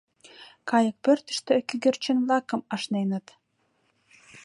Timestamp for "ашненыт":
2.75-3.27